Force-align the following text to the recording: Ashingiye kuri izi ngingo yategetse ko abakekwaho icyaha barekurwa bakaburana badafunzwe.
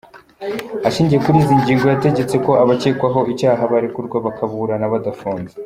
Ashingiye 0.87 1.19
kuri 1.25 1.37
izi 1.41 1.55
ngingo 1.61 1.85
yategetse 1.87 2.35
ko 2.45 2.51
abakekwaho 2.63 3.19
icyaha 3.33 3.63
barekurwa 3.71 4.17
bakaburana 4.25 4.87
badafunzwe. 4.95 5.57